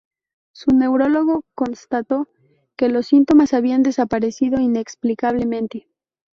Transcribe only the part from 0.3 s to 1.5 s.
Su neurólogo